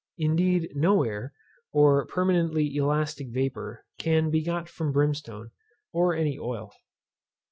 Indeed 0.17 0.71
no 0.73 1.03
air, 1.03 1.31
or 1.71 2.07
permanently 2.07 2.75
elastic 2.75 3.27
vapour, 3.29 3.85
can 3.99 4.31
be 4.31 4.41
got 4.43 4.67
from 4.67 4.91
brimstone, 4.91 5.51
or 5.93 6.15
any 6.15 6.39
oil. 6.39 6.73